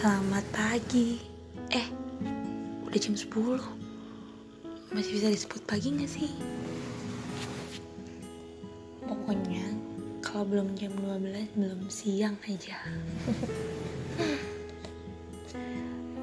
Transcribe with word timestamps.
Selamat 0.00 0.48
pagi. 0.56 1.20
Eh, 1.68 1.84
udah 2.88 2.96
jam 2.96 3.12
10 3.12 3.36
Masih 4.96 5.12
bisa 5.12 5.28
disebut 5.28 5.60
pagi 5.68 5.92
gak 5.92 6.08
sih? 6.08 6.32
Pokoknya 9.04 9.60
kalau 10.24 10.48
belum 10.48 10.72
jam 10.72 10.96
12 10.96 11.52
belum 11.52 11.92
siang 11.92 12.32
aja. 12.48 12.80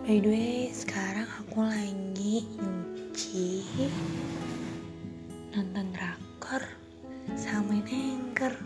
By 0.09 0.25
the 0.25 0.30
way, 0.34 0.73
sekarang 0.73 1.30
aku 1.46 1.62
lagi 1.62 2.50
nyuci 2.57 3.62
Nonton 5.54 5.94
drakor 5.94 6.66
sama 7.38 7.78
main 7.78 7.86
anchor. 8.25 8.58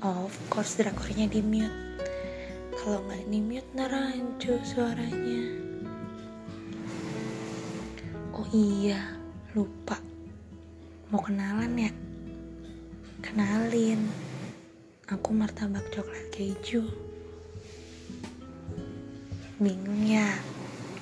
Of 0.00 0.32
course 0.48 0.80
drakornya 0.80 1.28
di 1.28 1.44
mute 1.44 1.93
kalau 2.84 3.00
nggak 3.08 3.24
di 3.32 3.40
mute 3.40 3.72
narancu 3.72 4.60
suaranya. 4.60 5.56
Oh 8.36 8.44
iya 8.52 9.00
lupa. 9.56 9.96
Mau 11.08 11.16
kenalan 11.24 11.80
ya? 11.80 11.88
Kenalin 13.24 14.04
aku 15.08 15.32
martabak 15.32 15.88
coklat 15.96 16.28
keju. 16.28 16.84
Bingung 19.56 20.04
ya 20.04 20.36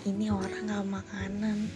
ini 0.06 0.30
orang 0.30 0.70
gak 0.70 0.86
makanan. 0.86 1.66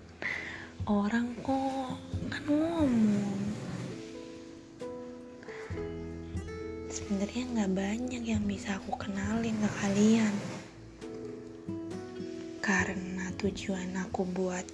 Orang 0.88 1.36
kok 1.44 2.00
kan 2.32 2.44
ngomong 2.48 3.36
sebenarnya 6.90 7.46
nggak 7.54 7.72
banyak 7.78 8.22
yang 8.26 8.42
bisa 8.50 8.74
aku 8.82 8.98
kenalin 8.98 9.54
ke 9.54 9.70
kalian. 9.78 10.34
Karena 12.58 13.30
tujuan 13.38 13.94
aku 13.94 14.26
buat 14.26 14.66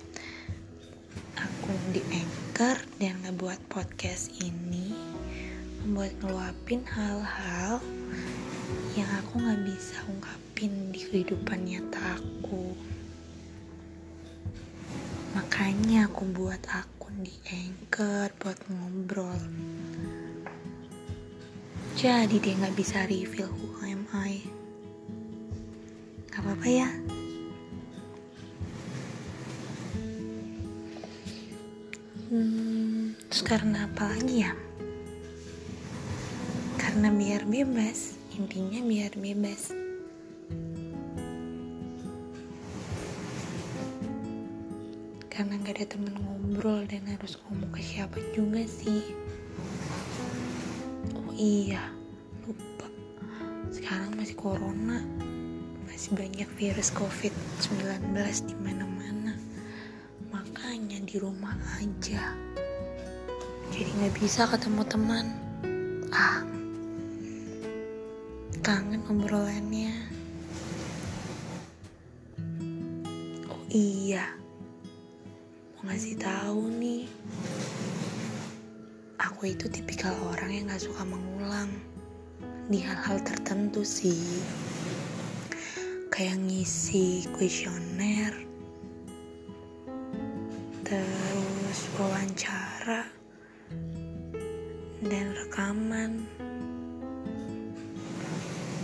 akun 1.37 1.81
di 1.93 2.01
Anchor 2.09 2.81
dan 2.97 3.21
ngebuat 3.21 3.61
podcast 3.69 4.33
ini 4.41 4.97
membuat 5.85 6.17
ngeluapin 6.25 6.83
hal-hal 6.89 7.85
yang 8.97 9.11
aku 9.21 9.37
nggak 9.37 9.63
bisa 9.69 10.01
ungkapin 10.09 10.73
di 10.97 11.05
kehidupan 11.05 11.69
nyata 11.69 12.17
aku. 12.17 12.73
Makanya 15.37 16.09
aku 16.09 16.25
buat 16.33 16.65
akun 16.73 17.21
di 17.21 17.37
Anchor 17.53 18.33
buat 18.41 18.57
ngobrol 18.73 19.37
jadi 21.97 22.37
dia 22.37 22.53
nggak 22.61 22.77
bisa 22.77 23.09
reveal 23.09 23.49
who 23.49 23.73
am 23.81 24.05
I. 24.13 24.45
Gak 26.29 26.45
apa-apa 26.45 26.69
ya. 26.69 26.89
Hmm, 32.29 33.17
terus 33.33 33.41
karena 33.41 33.89
apa 33.89 34.13
lagi 34.13 34.45
ya? 34.45 34.53
Karena 36.77 37.09
biar 37.09 37.49
bebas, 37.49 38.21
intinya 38.37 38.85
biar 38.85 39.17
bebas. 39.17 39.73
Karena 45.33 45.57
gak 45.65 45.81
ada 45.81 45.97
temen 45.97 46.13
ngobrol 46.13 46.85
dan 46.85 47.09
harus 47.09 47.41
ngomong 47.49 47.73
ke 47.73 47.81
siapa 47.81 48.21
juga 48.37 48.69
sih 48.69 49.01
iya 51.37 51.93
lupa. 52.49 52.89
Sekarang 53.69 54.17
masih 54.17 54.37
corona. 54.37 55.05
Masih 55.85 56.17
banyak 56.17 56.49
virus 56.57 56.89
covid-19 56.97 58.17
di 58.49 58.57
mana-mana. 58.57 59.37
Makanya 60.33 61.05
di 61.05 61.17
rumah 61.21 61.57
aja. 61.77 62.33
Jadi 63.69 63.91
nggak 64.01 64.17
bisa 64.17 64.49
ketemu 64.49 64.83
teman. 64.89 65.27
Ah 66.09 66.41
kangen 68.65 69.05
obrolannya. 69.07 69.95
Oh 73.47 73.63
iya. 73.71 74.35
Mau 75.77 75.87
ngasih 75.87 76.19
tahu 76.19 76.75
nih 76.81 77.07
aku 79.37 79.53
itu 79.53 79.69
tipikal 79.69 80.17
orang 80.33 80.49
yang 80.49 80.65
gak 80.73 80.81
suka 80.81 81.05
mengulang 81.05 81.69
di 82.73 82.81
hal-hal 82.81 83.21
tertentu 83.21 83.85
sih. 83.85 84.41
Kayak 86.09 86.41
ngisi 86.41 87.29
kuesioner 87.37 88.33
terus 90.89 91.81
wawancara 92.01 93.05
dan 95.05 95.27
rekaman. 95.37 96.25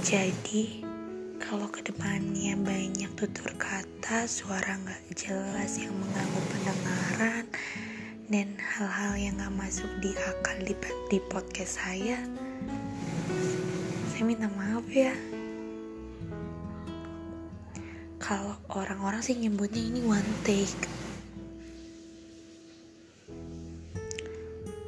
Jadi 0.04 0.84
kalau 1.40 1.64
ke 1.72 1.80
depannya 1.80 2.60
banyak 2.60 3.08
tutur 3.16 3.56
kata 3.56 4.28
suara 4.28 4.76
gak 4.84 5.16
jelas 5.16 5.80
yang 5.80 5.96
mengganggu 5.96 6.40
pendengaran 6.52 7.44
dan 8.32 8.56
hal-hal 8.56 9.12
yang 9.20 9.36
gak 9.36 9.52
masuk 9.52 9.92
di 10.00 10.16
akal 10.16 10.56
di, 10.64 10.72
di 11.12 11.20
podcast 11.28 11.76
saya 11.84 12.16
saya 14.08 14.38
minta 14.38 14.48
maaf 14.56 14.86
ya. 14.88 15.10
Kalau 18.22 18.54
orang-orang 18.70 19.18
sih 19.18 19.34
nyebutnya 19.34 19.82
ini 19.82 20.00
one 20.06 20.32
take. 20.46 20.78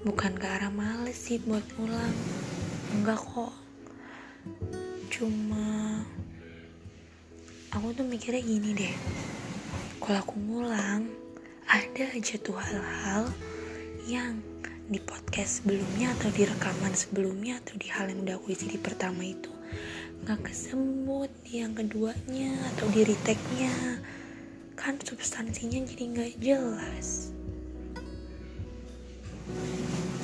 Bukan 0.06 0.38
ke 0.38 0.46
arah 0.46 0.70
males 0.70 1.18
sih 1.18 1.42
buat 1.42 1.66
ulang 1.82 2.14
enggak 2.94 3.18
kok. 3.18 3.50
Cuma 5.10 5.98
aku 7.74 7.90
tuh 7.90 8.06
mikirnya 8.06 8.38
gini 8.38 8.70
deh. 8.70 8.94
Kalau 9.98 10.22
aku 10.22 10.38
ngulang 10.38 11.23
ada 11.68 12.04
aja 12.12 12.34
tuh 12.40 12.56
hal-hal 12.56 13.28
yang 14.04 14.40
di 14.84 15.00
podcast 15.00 15.64
sebelumnya 15.64 16.12
atau 16.20 16.28
di 16.32 16.44
rekaman 16.44 16.92
sebelumnya 16.92 17.56
atau 17.64 17.74
di 17.80 17.88
hal 17.88 18.12
yang 18.12 18.20
udah 18.28 18.36
aku 18.36 18.52
isi 18.52 18.68
di 18.68 18.76
pertama 18.76 19.24
itu 19.24 19.54
nggak 20.24 20.40
kesebut 20.48 21.28
di 21.44 21.60
yang 21.60 21.76
keduanya 21.76 22.56
atau 22.72 22.88
di 22.88 23.04
retake-nya. 23.04 24.00
Kan 24.72 24.96
substansinya 25.04 25.84
jadi 25.84 26.04
nggak 26.16 26.32
jelas. 26.40 27.28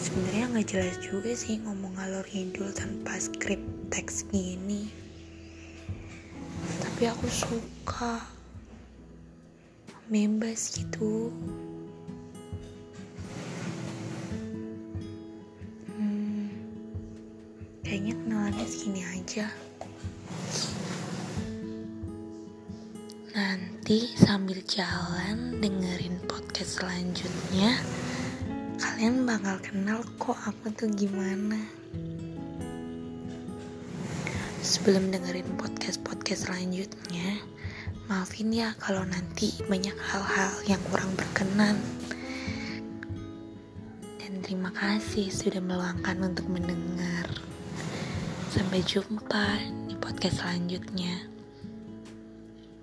Sebenarnya 0.00 0.56
nggak 0.56 0.68
jelas 0.72 0.96
juga 1.04 1.36
sih 1.36 1.60
ngomong 1.60 2.00
ngalor 2.00 2.24
ngidul 2.32 2.72
tanpa 2.72 3.20
skrip 3.20 3.60
teks 3.92 4.24
gini. 4.32 4.88
Tapi 6.80 7.02
aku 7.04 7.28
suka 7.28 8.24
bebas 10.10 10.74
gitu. 10.74 11.30
Hmm, 15.94 16.50
kayaknya 17.86 18.18
kenalannya 18.18 18.66
segini 18.66 19.06
aja. 19.06 19.46
Nanti 23.30 24.10
sambil 24.18 24.58
jalan 24.66 25.62
dengerin 25.62 26.18
podcast 26.26 26.82
selanjutnya 26.82 27.78
kalian 28.82 29.22
bakal 29.22 29.62
kenal 29.62 30.02
kok 30.18 30.34
aku 30.42 30.74
tuh 30.74 30.90
gimana. 30.90 31.56
Sebelum 34.60 35.14
dengerin 35.14 35.46
podcast-podcast 35.54 36.50
selanjutnya 36.50 37.38
Maafin 38.10 38.50
ya 38.50 38.74
kalau 38.82 39.06
nanti 39.06 39.54
banyak 39.70 39.94
hal-hal 39.94 40.50
yang 40.66 40.82
kurang 40.90 41.14
berkenan. 41.14 41.78
Dan 44.18 44.42
terima 44.42 44.74
kasih 44.74 45.30
sudah 45.30 45.62
meluangkan 45.62 46.18
untuk 46.18 46.50
mendengar. 46.50 47.30
Sampai 48.50 48.82
jumpa 48.82 49.62
di 49.86 49.94
podcast 49.94 50.42
selanjutnya. 50.42 51.22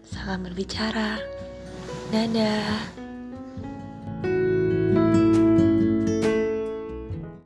Salam 0.08 0.48
berbicara. 0.48 1.20
Dadah. 2.08 3.06